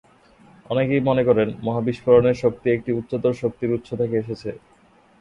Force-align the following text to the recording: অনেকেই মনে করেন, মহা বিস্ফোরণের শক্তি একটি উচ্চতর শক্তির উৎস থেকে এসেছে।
অনেকেই 0.65 1.01
মনে 1.09 1.23
করেন, 1.23 1.49
মহা 1.63 1.81
বিস্ফোরণের 1.87 2.37
শক্তি 2.43 2.67
একটি 2.71 2.91
উচ্চতর 2.99 3.33
শক্তির 3.41 3.73
উৎস 3.73 3.89
থেকে 3.99 4.15
এসেছে। 4.17 4.49